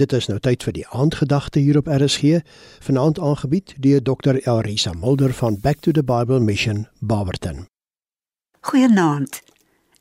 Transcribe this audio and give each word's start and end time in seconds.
Dit 0.00 0.14
is 0.16 0.30
nou 0.30 0.38
tyd 0.40 0.62
vir 0.64 0.72
die 0.72 0.84
aandgedagte 0.96 1.60
hier 1.60 1.76
op 1.76 1.88
RSG, 1.92 2.38
vanaand 2.86 3.18
aangebied 3.20 3.74
deur 3.84 4.00
Dr. 4.00 4.38
Elrisa 4.48 4.94
Mulder 4.96 5.34
van 5.36 5.58
Back 5.60 5.82
to 5.84 5.92
the 5.92 6.02
Bible 6.02 6.40
Mission, 6.40 6.86
Barberton. 7.00 7.66
Goeienaand. 8.64 9.42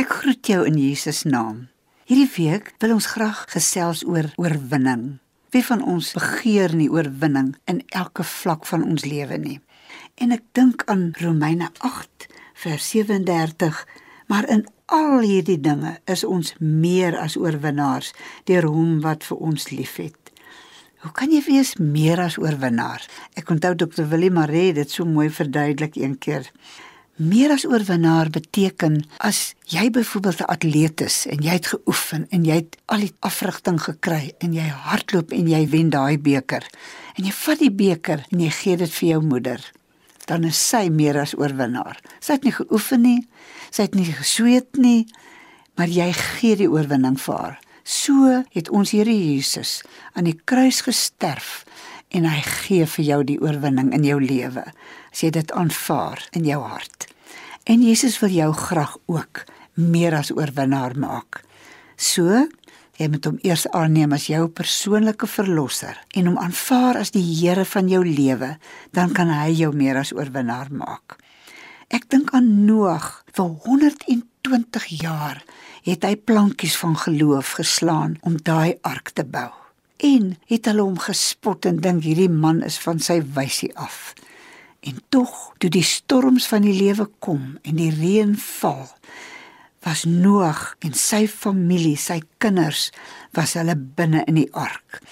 Ek 0.00 0.08
groet 0.22 0.48
jou 0.48 0.62
in 0.64 0.78
Jesus 0.80 1.26
naam. 1.28 1.66
Hierdie 2.08 2.30
week 2.38 2.72
wil 2.80 2.96
ons 2.96 3.10
graag 3.12 3.44
gesels 3.52 4.00
oor 4.08 4.30
oorwinning. 4.40 5.18
Wie 5.52 5.64
van 5.68 5.84
ons 5.84 6.14
begeer 6.16 6.72
nie 6.72 6.88
oorwinning 6.88 7.52
in 7.68 7.84
elke 7.92 8.24
vlak 8.24 8.64
van 8.72 8.88
ons 8.88 9.04
lewe 9.04 9.36
nie? 9.36 9.58
En 10.16 10.32
ek 10.32 10.46
dink 10.56 10.86
aan 10.88 11.10
Romeine 11.20 11.68
8 11.84 12.30
vers 12.64 12.88
37, 12.96 13.84
maar 14.32 14.48
in 14.48 14.62
al 14.88 15.20
hierdie 15.20 15.58
dinge 15.60 15.98
is 16.08 16.22
ons 16.24 16.54
meer 16.58 17.18
as 17.20 17.34
oorwinnaars 17.36 18.14
deur 18.48 18.64
hom 18.64 19.02
wat 19.04 19.26
vir 19.28 19.42
ons 19.44 19.66
liefhet. 19.68 20.30
Hoe 21.02 21.10
kan 21.18 21.34
jy 21.34 21.42
wees 21.44 21.74
meer 21.76 22.22
as 22.22 22.38
oorwinnaar? 22.40 23.04
Ek 23.36 23.50
onthou 23.52 23.74
Dr. 23.76 24.06
Willem 24.08 24.38
Maree 24.38 24.72
dit 24.72 24.88
so 24.88 25.04
mooi 25.04 25.28
verduidelik 25.28 25.98
een 26.00 26.16
keer. 26.16 26.48
Meer 27.20 27.52
as 27.52 27.66
oorwinnaar 27.68 28.30
beteken 28.32 29.02
as 29.20 29.52
jy 29.68 29.90
byvoorbeeld 29.92 30.40
'n 30.40 30.52
atleet 30.54 31.04
is 31.04 31.26
en 31.26 31.44
jy 31.44 31.52
het 31.58 31.66
geoefen 31.74 32.26
en 32.30 32.44
jy 32.48 32.56
het 32.62 32.76
al 32.86 33.04
die 33.04 33.12
afrigting 33.20 33.82
gekry 33.82 34.32
en 34.38 34.54
jy 34.54 34.68
hardloop 34.86 35.32
en 35.32 35.48
jy 35.48 35.68
wen 35.68 35.90
daai 35.90 36.16
beker 36.18 36.64
en 37.18 37.24
jy 37.24 37.32
vat 37.32 37.58
die 37.58 37.74
beker 37.84 38.24
en 38.30 38.40
jy 38.40 38.50
gee 38.50 38.76
dit 38.76 38.90
vir 38.90 39.08
jou 39.08 39.22
moeder 39.22 39.60
dan 40.32 40.46
is 40.48 40.56
sy 40.56 40.86
meer 40.88 41.18
as 41.20 41.34
oorwinnaar. 41.36 41.98
Sy 42.24 42.38
het 42.38 42.46
nie 42.46 42.54
geoefen 42.56 43.04
nie, 43.04 43.18
sy 43.68 43.84
het 43.84 43.96
nie 43.98 44.08
gesweet 44.08 44.80
nie, 44.80 45.04
maar 45.76 45.92
jy 45.92 46.08
gee 46.16 46.56
die 46.56 46.70
oorwinning 46.72 47.18
vir 47.20 47.36
haar. 47.36 47.58
So 47.84 48.38
het 48.54 48.70
ons 48.72 48.94
Here 48.94 49.12
Jesus 49.12 49.80
aan 50.16 50.28
die 50.30 50.38
kruis 50.48 50.80
gesterf 50.86 51.66
en 52.14 52.28
hy 52.28 52.40
gee 52.46 52.86
vir 52.94 53.04
jou 53.04 53.20
die 53.28 53.38
oorwinning 53.42 53.90
in 53.92 54.04
jou 54.06 54.20
lewe 54.22 54.64
as 55.12 55.24
jy 55.24 55.32
dit 55.34 55.52
aanvaar 55.52 56.22
in 56.38 56.46
jou 56.48 56.60
hart. 56.64 57.08
En 57.68 57.82
Jesus 57.84 58.16
wil 58.22 58.32
jou 58.32 58.50
graag 58.56 58.96
ook 59.12 59.44
meer 59.74 60.16
as 60.16 60.32
oorwinnaar 60.32 60.96
maak. 60.96 61.42
So 61.96 62.46
Jy 63.00 63.08
moet 63.08 63.24
hom 63.24 63.38
eers 63.40 63.64
aanneem 63.72 64.12
as 64.12 64.26
jou 64.28 64.46
persoonlike 64.52 65.26
verlosser 65.30 65.96
en 66.12 66.28
hom 66.28 66.38
aanvaar 66.40 66.98
as 67.00 67.14
die 67.14 67.24
Here 67.24 67.64
van 67.64 67.88
jou 67.88 68.02
lewe, 68.04 68.56
dan 68.92 69.14
kan 69.16 69.32
hy 69.32 69.54
jou 69.62 69.72
meer 69.72 70.02
as 70.02 70.12
oorwinnaar 70.12 70.68
maak. 70.76 71.16
Ek 71.92 72.04
dink 72.12 72.34
aan 72.36 72.66
Noag, 72.66 73.22
vir 73.32 73.48
120 73.64 74.86
jaar 75.00 75.40
het 75.86 76.04
hy 76.04 76.14
plankies 76.16 76.76
van 76.80 76.94
geloof 77.00 77.56
geslaan 77.58 78.18
om 78.28 78.36
daai 78.36 78.76
ark 78.84 79.14
te 79.16 79.24
bou. 79.24 79.50
En 80.02 80.34
het 80.50 80.68
hulle 80.68 80.84
hom 80.84 80.98
gespot 81.00 81.64
en 81.68 81.80
dink 81.80 82.04
hierdie 82.04 82.30
man 82.30 82.60
is 82.66 82.78
van 82.82 83.00
sy 83.00 83.20
wysie 83.36 83.72
af. 83.76 84.12
En 84.82 84.98
tog, 85.14 85.52
toe 85.62 85.70
die 85.70 85.84
storms 85.86 86.48
van 86.50 86.66
die 86.66 86.74
lewe 86.74 87.08
kom 87.22 87.56
en 87.62 87.78
die 87.78 87.92
reën 87.94 88.34
val, 88.36 88.88
was 89.82 90.04
Noag 90.04 90.76
en 90.84 90.94
sy 90.94 91.26
familie, 91.26 91.96
sy 91.96 92.20
kinders, 92.42 92.90
was 93.36 93.56
hulle 93.58 93.74
binne 93.76 94.22
in 94.30 94.38
die 94.38 94.50
ark 94.52 95.02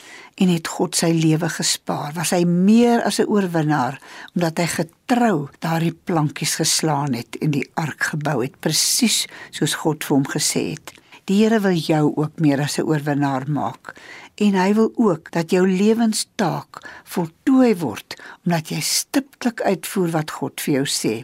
en 0.41 0.49
het 0.49 0.71
God 0.73 0.97
sy 0.97 1.11
lewe 1.13 1.51
gespaar. 1.53 2.15
Was 2.17 2.33
hy 2.33 2.45
meer 2.49 3.03
as 3.05 3.21
'n 3.21 3.29
oorwinnaar 3.29 4.01
omdat 4.35 4.59
hy 4.59 4.67
getrou 4.67 5.49
daardie 5.61 5.93
plankies 5.93 6.55
geslaan 6.55 7.13
het 7.15 7.37
en 7.43 7.51
die 7.51 7.69
ark 7.75 8.03
gebou 8.13 8.43
het 8.43 8.61
presies 8.61 9.27
soos 9.51 9.75
God 9.75 10.05
vir 10.05 10.17
hom 10.17 10.27
gesê 10.27 10.71
het. 10.73 11.00
Die 11.31 11.45
Here 11.45 11.61
wil 11.63 11.77
jou 11.79 12.09
ook 12.19 12.41
meer 12.43 12.59
as 12.59 12.75
'n 12.79 12.89
oorwinnaar 12.91 13.45
maak 13.47 13.95
en 14.35 14.55
hy 14.55 14.75
wil 14.75 14.91
ook 14.97 15.31
dat 15.31 15.51
jou 15.51 15.63
lewenstaak 15.63 16.83
voltooi 17.05 17.77
word 17.79 18.17
omdat 18.45 18.69
jy 18.69 18.81
stiptelik 18.81 19.61
uitvoer 19.61 20.11
wat 20.11 20.31
God 20.31 20.61
vir 20.61 20.75
jou 20.75 20.87
sê. 20.87 21.15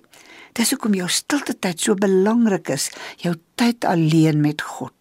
Dis 0.53 0.71
hoekom 0.71 0.95
jou 0.95 1.09
stilte 1.09 1.59
tyd 1.59 1.81
so 1.81 1.95
belangrik 1.95 2.69
is, 2.69 2.91
jou 3.17 3.35
tyd 3.57 3.85
alleen 3.85 4.41
met 4.41 4.63
God. 4.63 4.95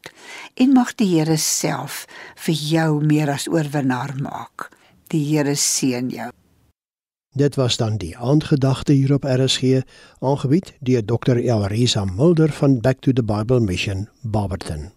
En 0.56 0.74
mag 0.74 0.96
die 0.96 1.20
Here 1.20 1.38
self 1.38 2.08
vir 2.36 2.56
jou 2.56 3.04
meer 3.06 3.30
as 3.30 3.48
oorwinnaar 3.48 4.16
maak. 4.18 4.72
Die 5.10 5.24
Here 5.30 5.56
seën 5.56 6.10
jou. 6.10 6.32
Dit 7.36 7.56
was 7.56 7.78
dan 7.78 7.98
die 7.98 8.18
aandgedagte 8.18 8.94
hier 8.94 9.14
op 9.14 9.24
RSG, 9.24 9.82
aangebied 10.20 10.74
deur 10.80 11.06
Dr. 11.06 11.36
Elrisa 11.36 12.06
Mulder 12.06 12.52
van 12.52 12.80
Back 12.80 13.00
to 13.00 13.12
the 13.12 13.24
Bible 13.24 13.60
Mission, 13.60 14.08
Barberton. 14.22 14.92